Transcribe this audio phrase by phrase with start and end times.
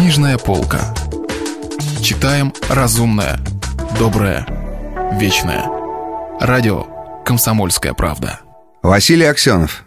[0.00, 0.94] Книжная полка.
[2.00, 3.38] Читаем разумное,
[3.98, 4.46] доброе,
[5.20, 5.66] вечное.
[6.40, 6.86] Радио
[7.22, 8.40] «Комсомольская правда».
[8.82, 9.84] Василий Аксенов.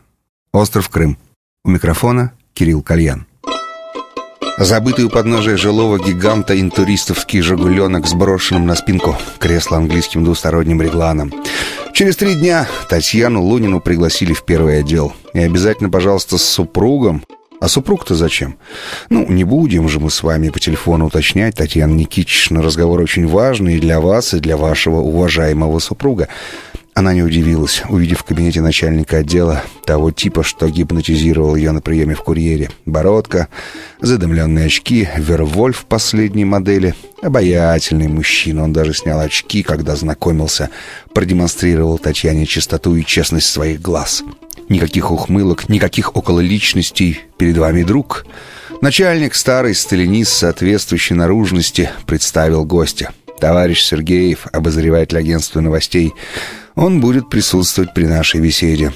[0.54, 1.18] Остров Крым.
[1.66, 3.26] У микрофона Кирилл Кальян.
[4.60, 11.34] Забытый у подножия жилого гиганта интуристовский «Жигуленок» сброшенным на спинку кресло английским двусторонним регланом.
[11.92, 15.12] Через три дня Татьяну Лунину пригласили в первый отдел.
[15.34, 17.24] И обязательно, пожалуйста, с супругом.
[17.64, 18.58] А супруг-то зачем?
[19.10, 23.78] Ну, не будем же мы с вами по телефону уточнять, Татьяна Никитична, разговор очень важный
[23.78, 26.28] и для вас, и для вашего уважаемого супруга.
[26.94, 32.16] Она не удивилась, увидев в кабинете начальника отдела того типа, что гипнотизировал ее на приеме
[32.16, 32.70] в курьере.
[32.86, 33.48] Бородка,
[34.02, 36.96] задымленные очки, Вервольф последней модели.
[37.22, 40.70] Обаятельный мужчина, он даже снял очки, когда знакомился,
[41.14, 44.22] продемонстрировал Татьяне чистоту и честность своих глаз.
[44.70, 47.22] Никаких ухмылок, никаких около личностей.
[47.38, 48.26] Перед вами друг.
[48.82, 53.12] Начальник, старый сталинист соответствующей наружности, представил гостя.
[53.40, 56.14] Товарищ Сергеев, обозреватель агентства новостей,
[56.76, 58.94] он будет присутствовать при нашей беседе.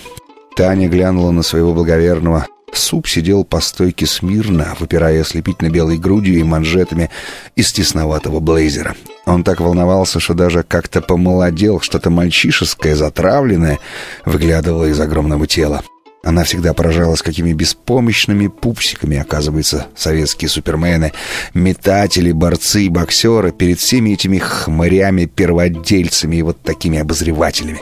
[0.56, 2.48] Таня глянула на своего благоверного.
[2.74, 7.10] Суп сидел по стойке смирно, выпирая ослепительно белой грудью и манжетами
[7.56, 8.96] из тесноватого блейзера.
[9.28, 13.78] Он так волновался, что даже как-то помолодел, что-то мальчишеское, затравленное,
[14.26, 15.84] выглядывало из огромного тела.
[16.24, 21.12] Она всегда поражалась, какими беспомощными пупсиками, оказывается, советские супермены,
[21.54, 27.82] метатели, борцы боксеры перед всеми этими хмырями-перводельцами и вот такими обозревателями.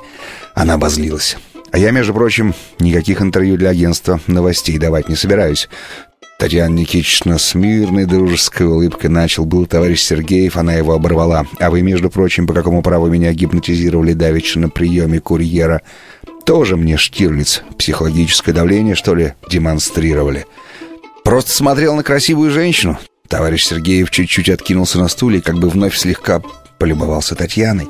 [0.56, 1.38] Она обозлилась.
[1.72, 5.68] А я, между прочим, никаких интервью для агентства новостей давать не собираюсь.
[6.38, 11.47] Татьяна Никитична с мирной дружеской улыбкой начал был товарищ Сергеев, она его оборвала.
[11.59, 15.81] А вы, между прочим, по какому праву меня гипнотизировали давеча на приеме курьера?
[16.45, 20.45] Тоже мне Штирлиц психологическое давление, что ли, демонстрировали.
[21.23, 23.00] Просто смотрел на красивую женщину.
[23.30, 26.41] Товарищ Сергеев чуть-чуть откинулся на стуле, как бы вновь слегка
[26.78, 27.88] полюбовался Татьяной.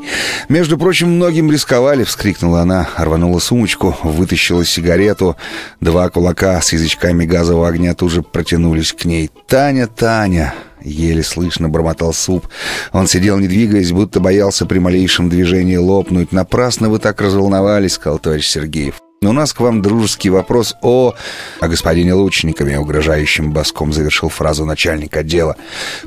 [0.50, 5.36] «Между прочим, многим рисковали»,— вскрикнула она, рванула сумочку, вытащила сигарету.
[5.82, 9.30] Два кулака с язычками газового огня тут же протянулись к ней.
[9.48, 12.48] «Таня, Таня!»— еле слышно бормотал суп.
[12.92, 16.32] Он сидел, не двигаясь, будто боялся при малейшем движении лопнуть.
[16.32, 19.05] «Напрасно вы так разволновались»,— сказал товарищ Сергеев.
[19.22, 21.16] Но у нас к вам дружеский вопрос о...
[21.60, 25.56] О господине Лучникове, угрожающим боском завершил фразу начальник отдела.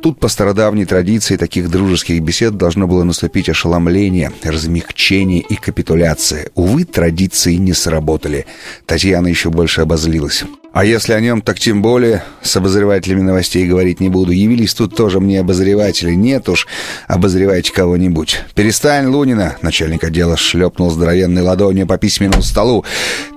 [0.02, 6.50] Тут по стародавней традиции таких дружеских бесед должно было наступить ошеломление, размягчение и капитуляция.
[6.54, 8.46] Увы, традиции не сработали.
[8.86, 10.44] Татьяна еще больше обозлилась.
[10.72, 12.22] А если о нем, так тем более.
[12.42, 14.32] С обозревателями новостей говорить не буду.
[14.32, 16.12] Явились тут тоже мне обозреватели.
[16.12, 16.66] Нет уж,
[17.06, 18.42] обозревайте кого-нибудь.
[18.54, 22.84] Перестань, Лунина, начальник отдела шлепнул здоровенной ладонью по письменному столу.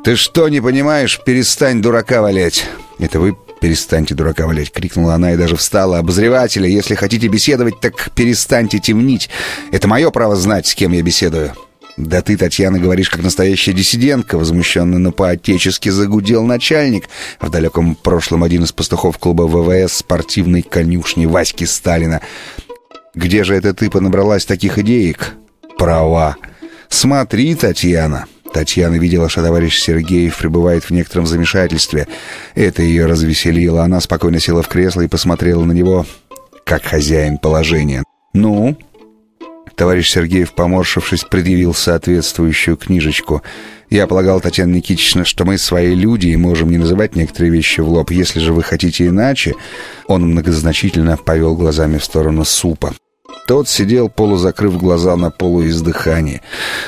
[0.03, 1.21] Ты что, не понимаешь?
[1.25, 2.65] Перестань дурака валять.
[2.99, 5.99] Это вы «Перестаньте дурака валять!»— крикнула она и даже встала.
[5.99, 9.29] «Обозреватели, если хотите беседовать, так перестаньте темнить.
[9.71, 11.53] Это мое право знать, с кем я беседую».
[12.01, 17.07] «Да ты, Татьяна, говоришь, как настоящая диссидентка»,— возмущенно, но по-отечески загудел начальник.
[17.39, 22.19] В далеком прошлом один из пастухов клуба ВВС спортивной конюшни Васьки Сталина.
[23.13, 25.33] «Где же это ты понабралась таких идеек?»
[25.77, 26.37] «Права.
[26.89, 28.25] Смотри, Татьяна».
[28.51, 32.07] Татьяна видела, что товарищ Сергеев пребывает в некотором замешательстве.
[32.55, 33.83] Это ее развеселило.
[33.83, 36.07] Она спокойно села в кресло и посмотрела на него,
[36.63, 38.03] как хозяин положения.
[38.33, 38.75] «Ну?»
[39.81, 43.41] Товарищ Сергеев, поморщившись, предъявил соответствующую книжечку.
[43.89, 47.89] Я полагал, Татьяна Никитична, что мы свои люди и можем не называть некоторые вещи в
[47.89, 48.11] лоб.
[48.11, 49.55] Если же вы хотите иначе...
[50.05, 52.93] Он многозначительно повел глазами в сторону супа.
[53.47, 56.43] Тот сидел, полузакрыв глаза на полуиздыхании.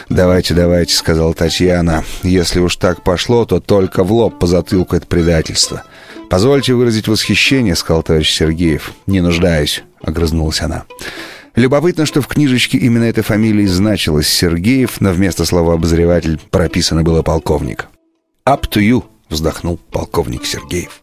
[0.10, 2.04] «Давайте, давайте»,— сказала Татьяна.
[2.22, 5.82] «Если уж так пошло, то только в лоб по затылку это предательство».
[6.30, 8.94] «Позвольте выразить восхищение»,— сказал товарищ Сергеев.
[9.08, 10.84] «Не нуждаюсь»,— огрызнулась она.
[11.56, 17.22] Любопытно, что в книжечке именно этой фамилии значилось Сергеев, но вместо слова «обозреватель» прописано было
[17.22, 17.88] «полковник».
[18.46, 21.02] «Up to you»,— вздохнул полковник Сергеев.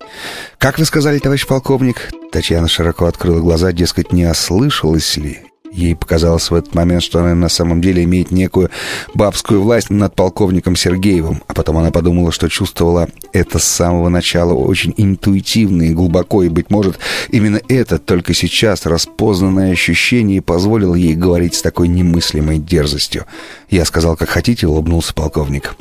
[0.59, 5.41] «Как вы сказали, товарищ полковник?» Татьяна широко открыла глаза, дескать, не ослышалась ли.
[5.73, 8.71] Ей показалось в этот момент, что она на самом деле имеет некую
[9.15, 14.53] бабскую власть над полковником Сергеевым, а потом она подумала, что чувствовала это с самого начала
[14.53, 16.99] очень интуитивно и глубоко, и, быть может,
[17.31, 23.27] именно это только сейчас распознанное ощущение позволило ей говорить с такой немыслимой дерзостью.
[23.69, 25.77] Я сказал, как хотите, улыбнулся полковник.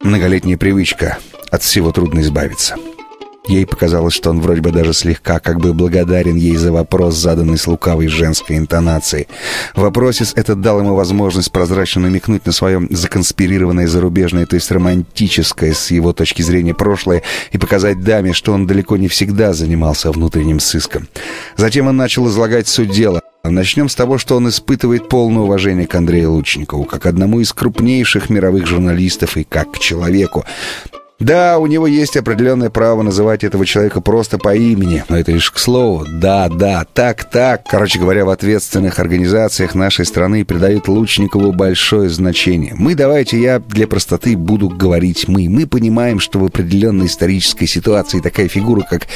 [0.00, 1.18] Многолетняя привычка,
[1.50, 2.76] от всего трудно избавиться.
[3.46, 7.58] Ей показалось, что он вроде бы даже слегка как бы благодарен ей за вопрос, заданный
[7.58, 9.28] с лукавой женской интонацией.
[9.74, 15.90] Вопросец этот дал ему возможность прозрачно намекнуть на свое законспирированное зарубежное, то есть романтическое с
[15.90, 17.22] его точки зрения прошлое,
[17.52, 21.08] и показать даме, что он далеко не всегда занимался внутренним сыском.
[21.56, 23.20] Затем он начал излагать суть дела.
[23.44, 28.28] Начнем с того, что он испытывает полное уважение к Андрею Лучникову, как одному из крупнейших
[28.28, 30.44] мировых журналистов и как к человеку.
[31.18, 35.50] Да, у него есть определенное право называть этого человека просто по имени, но это лишь
[35.50, 36.04] к слову.
[36.06, 37.62] Да, да, так, так.
[37.66, 42.74] Короче говоря, в ответственных организациях нашей страны придают Лучникову большое значение.
[42.76, 45.48] Мы, давайте я для простоты буду говорить мы.
[45.48, 49.06] Мы понимаем, что в определенной исторической ситуации такая фигура, как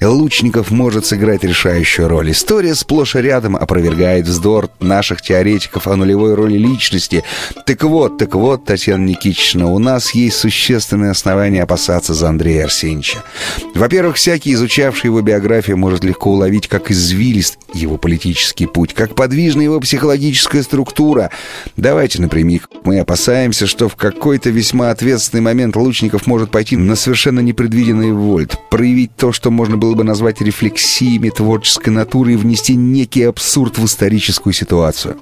[0.00, 2.32] Лучников, может сыграть решающую роль.
[2.32, 7.22] История сплошь и рядом опровергает вздор наших теоретиков о нулевой роли личности.
[7.64, 12.64] Так вот, так вот, Татьяна Никитична, у нас есть существенное основание основания опасаться за Андрея
[12.64, 13.22] Арсеньевича.
[13.74, 19.62] Во-первых, всякий, изучавший его биографию, может легко уловить, как извилист его политический путь, как подвижна
[19.62, 21.30] его психологическая структура.
[21.76, 22.70] Давайте напрямик.
[22.84, 28.56] Мы опасаемся, что в какой-то весьма ответственный момент Лучников может пойти на совершенно непредвиденный вольт,
[28.70, 33.84] проявить то, что можно было бы назвать рефлексиями творческой натуры и внести некий абсурд в
[33.84, 35.16] историческую ситуацию.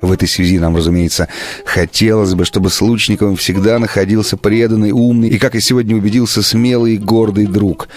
[0.00, 1.28] В этой связи нам, разумеется,
[1.64, 6.94] хотелось бы, чтобы с Лучниковым всегда находился преданный, умный и, как и сегодня убедился, смелый
[6.94, 7.88] и гордый друг.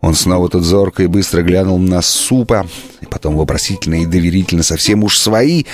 [0.00, 2.66] Он снова тут зорко и быстро глянул на супа,
[3.02, 5.64] и потом вопросительно и доверительно, совсем уж свои,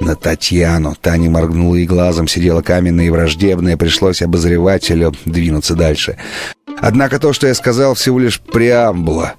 [0.00, 0.94] на Татьяну.
[1.00, 6.18] Таня моргнула и глазом, сидела каменная и враждебная, пришлось обозревателю двинуться дальше.
[6.78, 9.34] Однако то, что я сказал, всего лишь преамбула.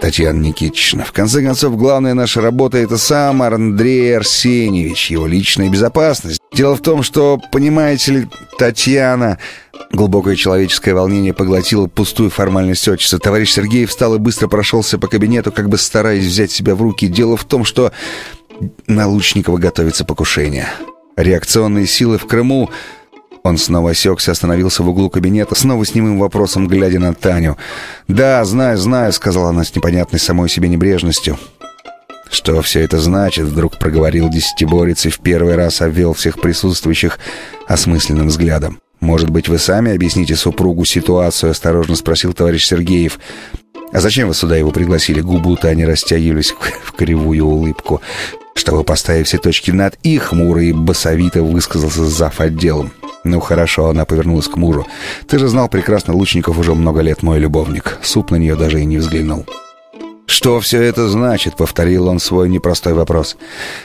[0.00, 6.40] Татьяна Никитична, в конце концов, главная наша работа— это сам Андрей Арсеньевич, его личная безопасность.
[6.52, 8.28] Дело в том, что, понимаете ли,
[8.58, 9.38] Татьяна...
[9.92, 13.18] Глубокое человеческое волнение поглотило пустую формальность отчества.
[13.18, 17.06] Товарищ Сергеев встал и быстро прошелся по кабинету, как бы стараясь взять себя в руки.
[17.06, 17.92] Дело в том, что
[18.86, 20.68] на Лучникова готовится покушение.
[21.16, 22.68] Реакционные силы в Крыму
[23.46, 27.56] он снова осекся, остановился в углу кабинета, снова с немым вопросом, глядя на Таню.
[28.08, 31.38] «Да, знаю, знаю»,— сказала она с непонятной самой себе небрежностью.
[32.30, 37.18] «Что все это значит?»— вдруг проговорил десятиборец и в первый раз обвел всех присутствующих
[37.68, 38.80] осмысленным взглядом.
[39.00, 43.18] «Может быть, вы сами объясните супругу ситуацию?»— осторожно спросил товарищ Сергеев.
[43.92, 46.52] «А зачем вы сюда его пригласили?» Губы Тани растягивались
[46.84, 48.00] в кривую улыбку.
[48.54, 52.40] Чтобы поставить все точки над «и», хмуро и басовито высказался зав.
[52.40, 52.90] отделом.
[53.26, 54.86] «Ну хорошо»,— она повернулась к мужу.
[55.26, 57.98] «Ты же знал прекрасно, Лучников уже много лет мой любовник».
[58.02, 59.44] Суп на нее даже и не взглянул.
[60.26, 63.36] «Что все это значит?»— повторил он свой непростой вопрос.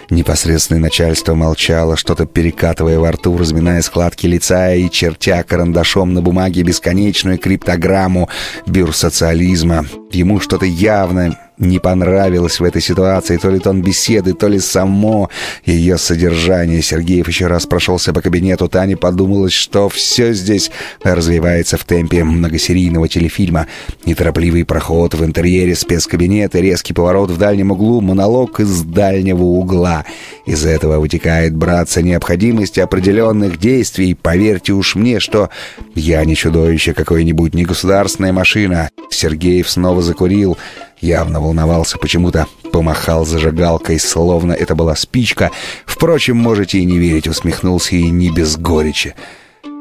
[0.10, 6.62] Непосредственное начальство молчало, что-то перекатывая во рту, разминая складки лица и чертя карандашом на бумаге
[6.64, 8.30] бесконечную криптограмму
[8.68, 9.86] бюрсоциализма.
[10.12, 15.30] Ему что-то явно не понравилось в этой ситуации то ли тон беседы, то ли само
[15.66, 16.81] ее содержание.
[16.81, 18.68] Сергеев еще раз прошелся по кабинету.
[18.68, 20.72] Тане подумалось, что все здесь
[21.04, 23.68] развивается в темпе многосерийного телефильма.
[24.06, 30.04] Неторопливый проход в интерьере спецкабинета, резкий поворот в дальнем углу, монолог из дальнего угла.
[30.46, 34.16] Из этого вытекает, братца, необходимость определенных действий.
[34.16, 35.50] Поверьте уж мне, что
[35.94, 38.90] я не чудовище какое-нибудь, не государственная машина.
[39.12, 40.57] Сергеев снова закурил
[41.01, 45.51] явно волновался почему-то, помахал зажигалкой, словно это была спичка.
[45.86, 49.15] Впрочем, можете и не верить, усмехнулся и не без горечи.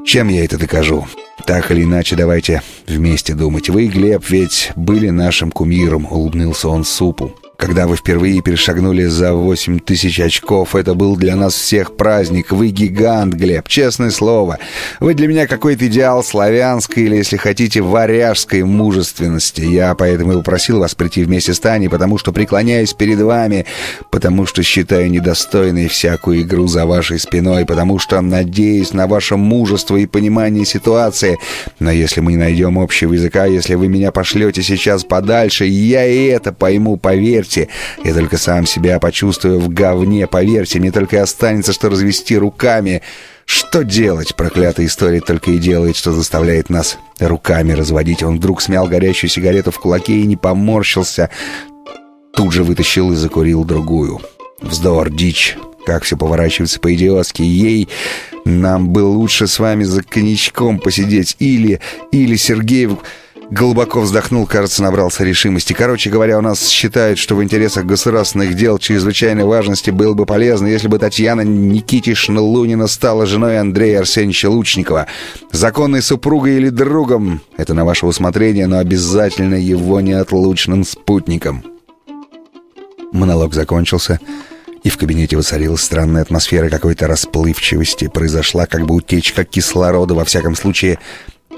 [0.05, 1.07] Чем я это докажу?
[1.47, 3.69] Так или иначе, давайте вместе думать.
[3.69, 7.35] Вы, Глеб, ведь были нашим кумиром, улыбнулся он супу.
[7.61, 12.53] Когда вы впервые перешагнули за 8 тысяч очков, это был для нас всех праздник.
[12.53, 14.59] Вы гигант, Глеб, честное слово.
[14.99, 19.61] Вы для меня какой-то идеал славянской или, если хотите, варяжской мужественности.
[19.61, 23.67] Я поэтому и попросил вас прийти вместе с Таней, потому что преклоняюсь перед вами,
[24.09, 29.99] потому что считаю недостойной всякую игру за вашей спиной, потому что надеюсь на ваше мужество
[29.99, 31.39] и понимание ситуации.
[31.79, 36.25] Но если мы не найдем общего языка, если вы меня пошлете сейчас подальше, я и
[36.25, 37.69] это пойму, поверьте, поверьте.
[38.05, 40.79] Я только сам себя почувствую в говне, поверьте.
[40.79, 43.03] Мне только останется, что развести руками.
[43.45, 44.37] Что делать?
[44.37, 48.23] Проклятая история только и делает, что заставляет нас руками разводить.
[48.23, 51.31] Он вдруг смял горящую сигарету в кулаке и не поморщился.
[52.33, 54.21] Тут же вытащил и закурил другую.
[54.61, 55.57] Вздор, дичь.
[55.85, 57.43] Как все поворачивается по-идиотски.
[57.43, 57.89] Ей
[58.45, 61.37] нам бы лучше с вами за коньячком посидеть.
[61.39, 61.81] Или...
[62.13, 62.99] Или Сергеев...
[63.51, 65.73] Глубоко вздохнул, кажется, набрался решимости.
[65.73, 70.69] Короче говоря, у нас считают, что в интересах государственных дел чрезвычайной важности было бы полезно,
[70.69, 75.09] если бы Татьяна Никитишна Лунина стала женой Андрея Арсеньевича Лучникова.
[75.51, 81.65] Законной супругой или другом— это на ваше усмотрение, но обязательно его неотлучным спутником.
[83.13, 84.21] Монолог закончился,
[84.85, 88.07] и в кабинете воцарилась странная атмосфера какой-то расплывчивости.
[88.07, 91.01] Произошла как бы утечка кислорода, во всяком случае,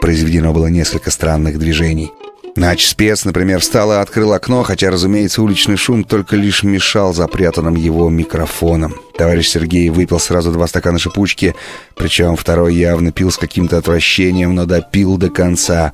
[0.03, 2.11] произведено было несколько странных движений.
[2.57, 7.77] Нач спец, например, встал и открыл окно, хотя, разумеется, уличный шум только лишь мешал запрятанным
[7.77, 8.97] его микрофоном.
[9.17, 11.55] Товарищ Сергей выпил сразу два стакана шипучки,
[11.95, 15.93] причем второй явно пил с каким-то отвращением, но допил до конца.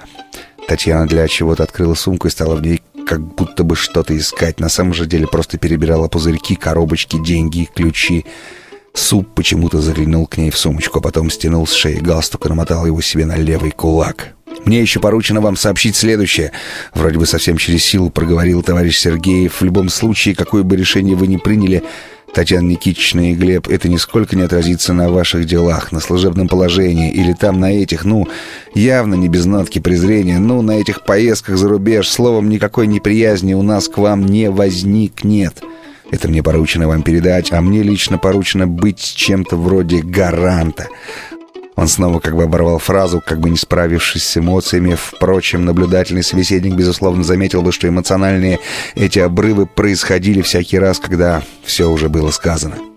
[0.66, 4.58] Татьяна для чего-то открыла сумку и стала в ней как будто бы что-то искать.
[4.58, 8.24] На самом же деле просто перебирала пузырьки, коробочки, деньги, ключи.
[8.94, 12.86] Суп почему-то заглянул к ней в сумочку, а потом стянул с шеи галстук и намотал
[12.86, 14.34] его себе на левый кулак.
[14.64, 16.52] «Мне еще поручено вам сообщить следующее».
[16.94, 19.60] Вроде бы совсем через силу проговорил товарищ Сергеев.
[19.60, 21.84] «В любом случае, какое бы решение вы ни приняли,
[22.34, 27.32] Татьяна Никитична и Глеб, это нисколько не отразится на ваших делах, на служебном положении или
[27.32, 28.28] там на этих, ну,
[28.74, 33.62] явно не без нотки презрения, ну, на этих поездках за рубеж, словом, никакой неприязни у
[33.62, 35.62] нас к вам не возникнет».
[36.10, 40.88] Это мне поручено вам передать, а мне лично поручено быть чем-то вроде гаранта.
[41.76, 44.96] Он снова как бы оборвал фразу, как бы не справившись с эмоциями.
[45.00, 48.58] Впрочем, наблюдательный собеседник, безусловно, заметил бы, что эмоциональные
[48.96, 52.87] эти обрывы происходили всякий раз, когда все уже было сказано.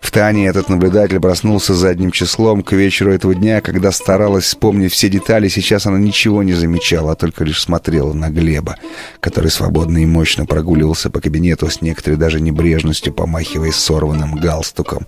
[0.00, 5.08] В Тане этот наблюдатель проснулся задним числом к вечеру этого дня, когда старалась вспомнить все
[5.08, 5.48] детали.
[5.48, 8.76] Сейчас она ничего не замечала, а только лишь смотрела на Глеба,
[9.20, 15.06] который свободно и мощно прогуливался по кабинету с некоторой даже небрежностью, помахивая сорванным галстуком.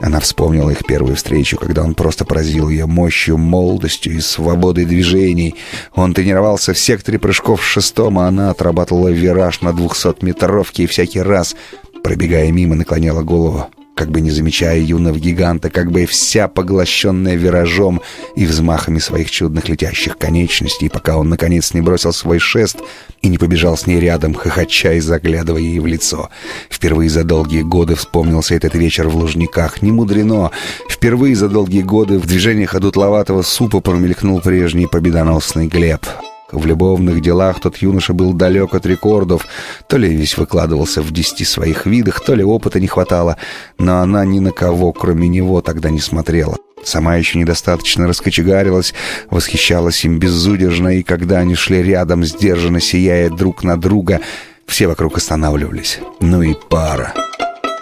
[0.00, 5.54] Она вспомнила их первую встречу, когда он просто поразил ее мощью, молодостью и свободой движений.
[5.94, 11.20] Он тренировался в секторе прыжков в шестом, а она отрабатывала вираж на двухсотметровке и всякий
[11.20, 11.54] раз,
[12.02, 18.00] пробегая мимо, наклоняла голову как бы не замечая юного гиганта, как бы вся поглощенная виражом
[18.36, 22.78] и взмахами своих чудных летящих конечностей, пока он, наконец, не бросил свой шест
[23.22, 26.28] и не побежал с ней рядом, хохоча и заглядывая ей в лицо.
[26.68, 29.82] Впервые за долгие годы вспомнился этот вечер в Лужниках.
[29.82, 30.50] Не мудрено.
[30.88, 36.04] Впервые за долгие годы в движениях одутловатого супа промелькнул прежний победоносный Глеб.
[36.52, 39.46] В любовных делах тот юноша был далек от рекордов.
[39.88, 43.36] То ли весь выкладывался в десяти своих видах, то ли опыта не хватало.
[43.78, 46.56] Но она ни на кого, кроме него, тогда не смотрела.
[46.84, 48.92] Сама еще недостаточно раскочегарилась,
[49.30, 54.20] восхищалась им безудержно, и когда они шли рядом, сдержанно сияя друг на друга,
[54.66, 55.98] все вокруг останавливались.
[56.20, 57.14] Ну и пара.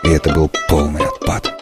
[0.04, 1.61] И это был полный отпад.